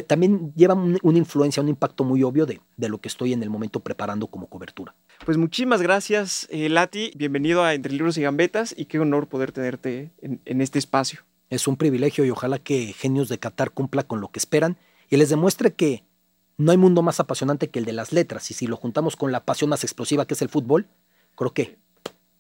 También 0.07 0.53
lleva 0.57 0.75
un- 0.75 0.99
una 1.03 1.19
influencia, 1.19 1.63
un 1.63 1.69
impacto 1.69 2.03
muy 2.05 2.23
obvio 2.23 2.47
de, 2.47 2.61
de 2.77 2.89
lo 2.89 2.99
que 2.99 3.09
estoy 3.09 3.33
en 3.33 3.43
el 3.43 3.51
momento 3.51 3.81
preparando 3.81 4.27
como 4.29 4.47
cobertura. 4.49 4.95
Pues 5.25 5.37
muchísimas 5.37 5.83
gracias, 5.83 6.49
eh, 6.51 6.69
Lati. 6.69 7.13
Bienvenido 7.17 7.63
a 7.63 7.75
Entre 7.75 7.93
Libros 7.93 8.17
y 8.17 8.23
Gambetas 8.23 8.75
y 8.77 8.87
qué 8.87 8.99
honor 8.99 9.29
poder 9.29 9.53
tenerte 9.53 10.11
en, 10.23 10.41
en 10.47 10.61
este 10.63 10.79
espacio. 10.79 11.21
Es 11.55 11.69
un 11.69 11.77
privilegio 11.77 12.25
y 12.25 12.31
ojalá 12.31 12.59
que 12.59 12.93
Genios 12.95 13.29
de 13.29 13.39
Qatar 13.39 13.71
cumpla 13.71 14.03
con 14.03 14.21
lo 14.21 14.29
que 14.29 14.41
esperan 14.41 14.77
y 15.09 15.17
les 15.17 15.29
demuestre 15.29 15.73
que 15.73 16.03
no 16.57 16.73
hay 16.73 16.79
mundo 16.79 17.01
más 17.01 17.21
apasionante 17.21 17.71
que 17.71 17.79
el 17.79 17.85
de 17.85 17.93
las 17.93 18.13
letras. 18.13 18.51
Y 18.51 18.55
si 18.55 18.67
lo 18.67 18.77
juntamos 18.77 19.15
con 19.15 19.31
la 19.31 19.45
pasión 19.45 19.71
más 19.71 19.85
explosiva 19.85 20.27
que 20.27 20.35
es 20.35 20.43
el 20.43 20.49
fútbol, 20.49 20.89
creo 21.37 21.53
que 21.53 21.79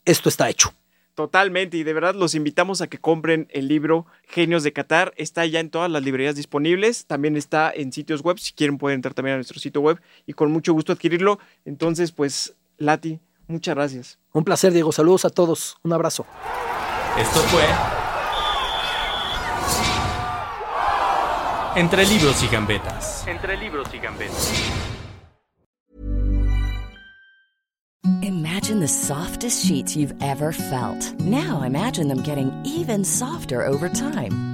esto 0.04 0.28
está 0.28 0.50
hecho. 0.50 0.75
Totalmente, 1.14 1.76
y 1.76 1.85
de 1.85 1.92
verdad 1.92 2.16
los 2.16 2.35
invitamos 2.35 2.80
a 2.80 2.88
que 2.88 2.99
compren 2.99 3.47
el 3.50 3.68
libro 3.68 4.04
Genios 4.25 4.64
de 4.64 4.73
Qatar. 4.73 5.14
Está 5.16 5.47
ya 5.47 5.61
en 5.61 5.71
todas 5.71 5.88
las 5.88 6.02
librerías 6.02 6.35
disponibles. 6.35 7.06
También 7.06 7.37
está 7.37 7.71
en 7.73 7.92
sitios 7.92 8.21
web. 8.23 8.40
Si 8.40 8.52
quieren, 8.52 8.78
pueden 8.78 8.97
entrar 8.97 9.14
también 9.14 9.35
a 9.35 9.37
nuestro 9.37 9.61
sitio 9.61 9.80
web 9.80 10.00
y 10.26 10.33
con 10.33 10.50
mucho 10.50 10.73
gusto 10.73 10.92
adquirirlo. 10.92 11.38
Entonces, 11.64 12.11
pues, 12.11 12.54
Lati, 12.78 13.21
muchas 13.47 13.76
gracias. 13.76 14.18
Un 14.33 14.42
placer, 14.42 14.73
Diego. 14.73 14.90
Saludos 14.90 15.25
a 15.25 15.30
todos. 15.30 15.76
Un 15.85 15.92
abrazo. 15.92 16.26
Esto 17.16 17.38
fue 17.42 17.62
Entre 21.76 22.07
libros 22.07 22.40
y 22.45 22.47
gambetas. 22.47 23.26
Entre 23.26 23.57
libros 23.57 23.88
y 23.93 23.99
gambetas. 23.99 24.52
Imagine 28.23 28.78
the 28.78 28.87
softest 28.87 29.66
sheets 29.66 29.97
you've 29.97 30.14
ever 30.23 30.52
felt. 30.52 31.12
Now 31.19 31.62
imagine 31.62 32.07
them 32.07 32.23
getting 32.23 32.52
even 32.64 33.04
softer 33.04 33.66
over 33.66 33.88
time. 33.88 34.53